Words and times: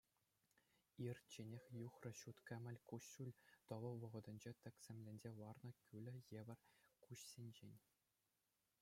Ирчченех 1.05 1.65
юхрӗ 1.87 2.11
ҫут 2.19 2.37
кӗмӗл 2.51 2.77
куҫҫуль 2.93 3.29
тӑвӑл 3.73 3.95
вӑхӑтӗнче 4.05 4.51
тӗксӗмленсе 4.63 5.29
ларнӑ 5.43 5.71
кӳлӗ 5.93 6.15
евӗр 6.41 6.59
куҫсенчен. 7.05 7.73